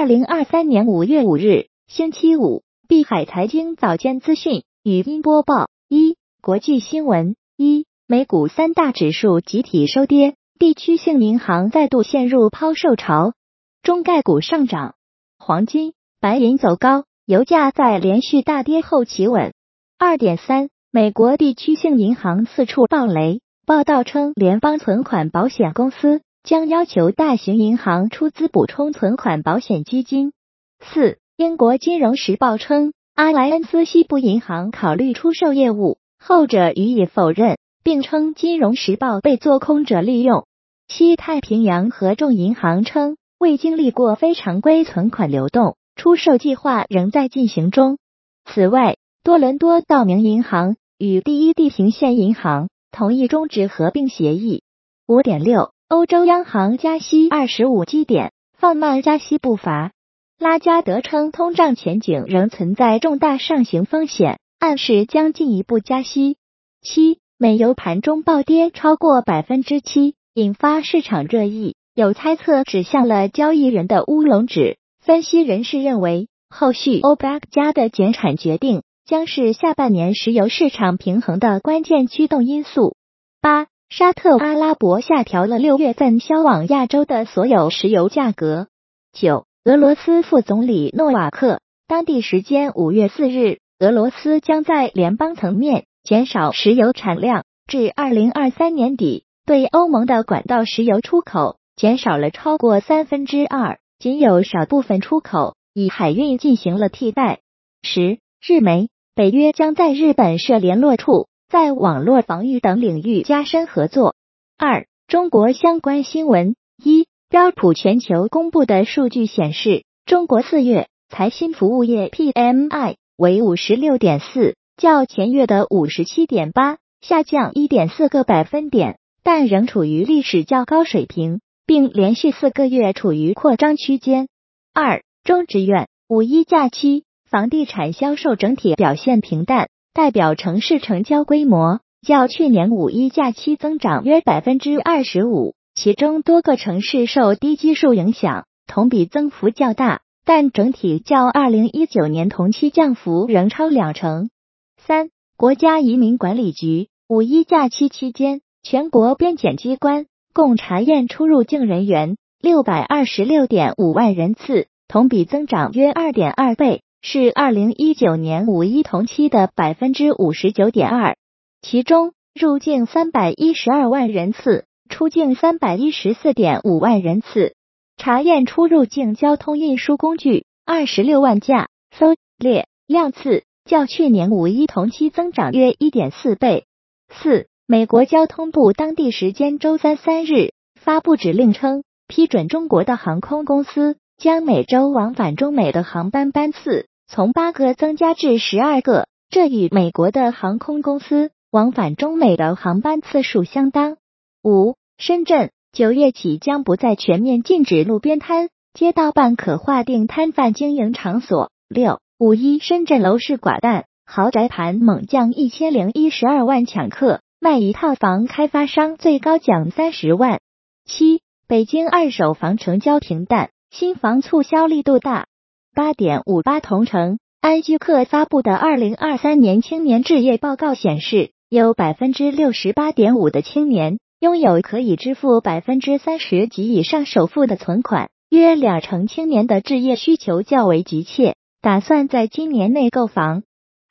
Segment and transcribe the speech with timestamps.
[0.00, 13.34] 二零二三年五月五日，星期五，碧海财经早间资讯，语音播报：一、国际新闻：一、美股三大指数集体收跌，地区性银行再度陷入抛售潮，
[13.82, 14.94] 中概股上涨，
[15.38, 19.52] 黄金、白银走高，油价在连续大跌后企稳。
[19.98, 26.22] 二点三，美国地区性银行四处暴雷，报道称，联邦存款保险公司。
[26.42, 30.32] 将要求大型银行出资补充存款保险基金。
[30.80, 40.46] 四，英国金融时报称，阿莱恩斯西部银行考虑出售业务，后者予以否认，并称金融时报被做空者利用。
[40.88, 47.98] 七，太平洋合众银行称，未经历过非常规存款流动，出售计划仍在进行中。
[48.46, 54.62] 此外，多伦多道明银行与第一地平线银行同意终止合并协议。
[55.06, 55.72] 五点六。
[55.90, 59.90] 欧洲央行加息二十五基点，放慢加息步伐。
[60.38, 66.36] 拉加德称，通胀前景仍存在重大上行风险，暗示将进一步加息。
[66.80, 74.78] 七，美油盘中暴跌超过百分之七，引发市场热议，有猜测指向了交易人的乌龙指。
[75.00, 82.94] 分析人士认为，后续欧 c 加的减产决定将是下半年石油市场平衡的关键驱动因素。
[83.40, 83.66] 八。
[83.90, 88.68] 沙特阿拉伯下调了六月份销往亚洲的所有石油价格。
[89.12, 107.40] 九，俄罗斯副总理诺瓦克，当地时间五月四日，俄罗斯将在联邦层面减少石油产量，至二零二三年底，对欧盟的管道石油出口减少了超过三分之二，仅有少部分出口以海运进行了替代。
[107.82, 111.26] 十，日媒，北约将在日本设联络处。
[111.50, 114.14] 在网络防御等领域加深合作。
[114.56, 134.28] 二、中国相关新闻：一、标普全球公布的数据显示，中国四月财新服务业 PMI 为五十六点四，较前月的五十七点八下降一点四个百分点，但仍处于历史较高水平，并连续四个月处于扩张区间。
[134.72, 139.68] 二、中职院五一假期房地产销售整体表现平淡。
[139.92, 154.30] 代表城市成交规模较去年五一假期增长约百分之二十五，其中多个城市受低基数影响，同比增幅较大，但整体较二零一九年同期降幅仍超两成。
[154.78, 166.82] 三，国家移民管理局五一假期期间，全国边检机关共查验出入境人员六百二十六点五万人次，同比增长约二点二倍。
[167.02, 171.16] 是二零一九年五一同期的百分之五十九点二，
[171.62, 177.54] 其中入境三百一十二万人次，出境三百一十四点五万人次，
[177.96, 186.66] 查验出入境交通运输工具二十六万架，搜列量次较去年五一同期增长约一点四倍。
[187.08, 196.88] 四，美国交通部当地时间周三三日发布指令称，批准中国的航空公司将每周往返中美的航班班次。
[197.12, 203.96] 从八个增加至十二个，这与美国的航空公司往返中美的航班次数相当。
[204.44, 211.50] 五，深圳九月起将不再全面禁止路边摊、街道办可划定摊贩经营场所。
[211.68, 220.40] 六，五一深圳楼市寡淡，豪宅盘猛降一千零一十二万抢客，卖一套房开发商最高奖三十万。
[220.84, 225.26] 七，北京二手房成交平淡，新房促销力度大。
[225.72, 243.44] 八点五八同城，安居客发布的二零二三年青年置业报告显示，有百分之六十八点五的青年拥有可以支付百分之三十及以上首付的存款，约两成青年的置业需求较为急切，打算在今年内购房。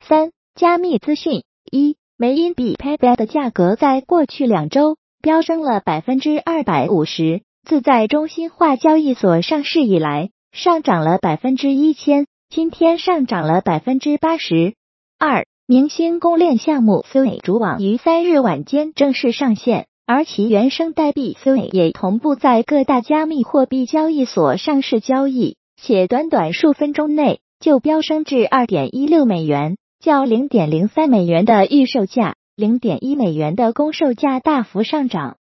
[0.06, 10.28] 三、加密资讯：一、美因币 Payback 的价格在过去两周飙升了百分之二百五十，自在中心化交易所上市以来。
[10.52, 14.74] 上涨了百分之一千，今天上涨了百分之八十
[15.18, 15.46] 二。
[15.66, 35.36] 明星公链项目 Sui 主网于三日晚间正式上线，而其原生代币 Sui 也同步在各大加密货币交易所上市交易，且短短数分钟内就飙升至二点一六美元，较零点零三美元的预售价、零点一美元的公售价大幅上涨。